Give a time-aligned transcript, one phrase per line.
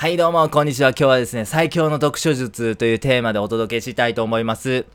[0.00, 0.90] はいどうも、こんにちは。
[0.90, 4.86] 今日はですね、最強の読書術というテーマでお届けしたいと思います。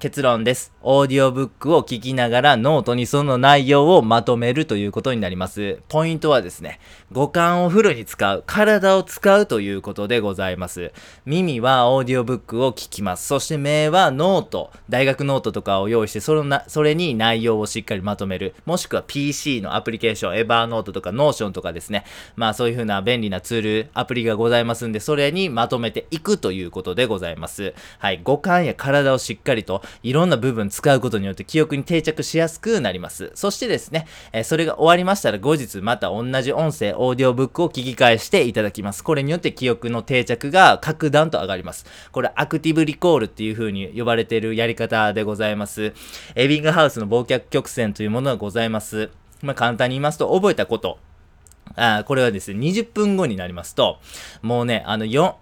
[0.00, 0.72] 結論です。
[0.80, 5.80] オーディオブックを聞きながらノートにその内容をまとめるということになります。
[5.88, 6.80] ポイントはですね、
[7.12, 10.92] 五感をフルに使う、体を使うということでございます。
[11.26, 13.26] 耳はオーディオブックを聞きます。
[13.26, 18.54] そして目はノート、大学ノートとかを用意して、そのな、それに内容をしっかりまとめる。
[18.64, 22.04] もしくは PC のアプリケーション、 Evernote とか Notion とかですね。
[22.36, 27.74] まあそういう風な便利なツール、アプリがございますんで、それにまとめていくということでございます。
[27.98, 33.30] はい、五感や体をしっかりといろんな部分使うことによって記憶に定着しやすくなります。
[33.34, 39.04] そしてですね、えー、それが終わりましたら後日また同じ音声、オーディオブックを聞き返していただきます。
[39.04, 41.86] これによって記憶の定着が格段と上がります。
[42.12, 45.92] これアクティブリコールっていう風に呼ばれているやり方でございます。
[46.34, 49.10] エビングハウスの忘却曲線というものがございます。
[49.42, 50.98] まあ、簡単に言いますと、覚えたこと。
[51.76, 53.98] あこれはですね、20分後になりますと、
[54.42, 55.34] もうね、あの、4、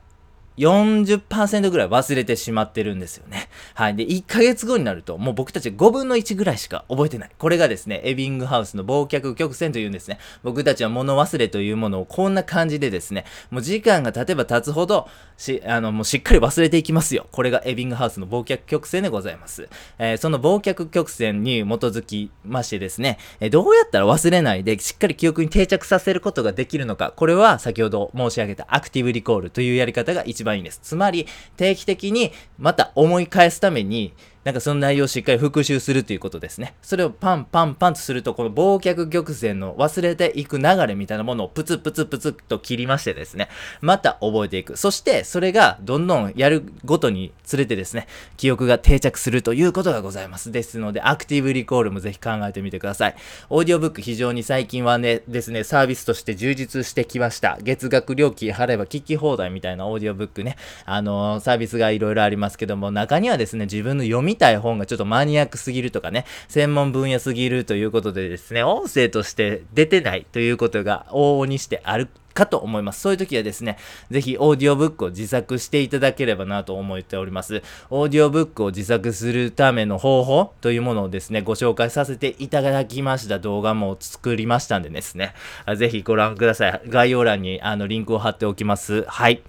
[0.58, 3.48] 40%ぐらい忘れてしまってるんですよね。
[3.74, 3.96] はい。
[3.96, 7.30] で、1ヶ月後になると、もう僕たち5分の1ぐらいしか覚えてない。
[7.38, 10.18] これがですね、エビングハウスの忘却曲線というんですね。
[10.42, 17.26] 僕たちは物忘れというものをこんな感じでですね、もう時間が経てば経つほど、し、あの、もうしっかり忘れていきますよ。
[17.30, 19.68] これがエビングハウスの忘却曲線でございます。
[19.98, 30.80] えー、その忘却曲線に基づきましてですね、えー、どうやったら忘れないで、しっかり記憶に定着させることができるのか、これは先ほど申し上げたアクティブリコールというやり方が一番番いいんです。
[30.82, 36.74] つまり、定期的にまた思い返すために、なんかその内容をしっかり復習するということですね。
[36.82, 43.48] それをパンパンパンとすると、この忘却曲線の忘れていく流れみたいなものをプツプツプツと切りましてですね、
[43.80, 44.76] また覚えていく。
[44.76, 50.52] そして、それがどんどんやるごとにつれてですね、記憶が定着するということがございます。
[50.52, 53.16] ですので、アクティブリコールもぜひ考えてみてください。
[53.50, 57.58] オーディオブック非常に最近はね、ですね、サービスとして充実してきました。
[57.62, 73.00] 月額料金払えば聞き放題みたいなオーディオブックね、あのー、サービスがいろいろありますけども、中にはですね、自分の読みたい本がちょっとマニアックすぎるとかね、専門分野すぎるということでですね、音声として出てないということが往々にしてあるかと思います。
[73.00, 73.78] そういう時はですね、
[74.10, 77.62] ぜひオーディオブックを自作していただければなと思っております。
[77.90, 85.34] オーディオブックを自作するための方法というものをですね、ご紹介させていただきました動画も作りましたんでですね、
[85.76, 86.82] ぜひご覧ください。
[86.86, 89.04] 概要欄にあのリンクを貼っておきます。
[89.08, 89.42] はい。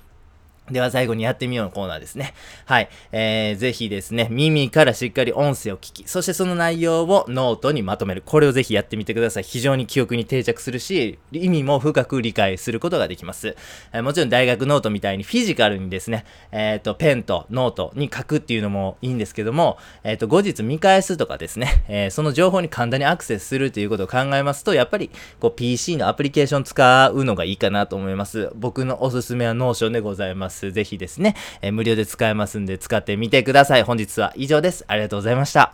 [0.72, 2.34] では最後にやってみようのコーナーですね。
[2.66, 2.90] はい。
[3.12, 8.24] えー、ぜひですね、耳からしっかり音声を聞き、そしてその内容をノートにまとめる。
[8.26, 9.44] これをぜひやってみてください。
[9.44, 13.56] 非常に記憶に定着するし、意味も深く理解することができます。
[13.94, 25.10] えー、もちろん大学ノートみたいにフィジカルにですね、えっ、ー、と、ペンとノートに書くっていうのもいいんですけども、えっ、ー、と、後日見返すとかですね、えー、その情報に簡単にアクセスするということを考えますと、やっぱり、
[25.40, 28.52] こう、PC のアプリケーション使うのがいいかなと思います。
[28.56, 30.59] 僕のおすすめは Notion でございます。。
[30.72, 33.84] ぜひですね、え、無料で使えますんで使ってみてください。
[33.84, 34.86] 本日は以上です。
[34.88, 35.74] ありがとうございました。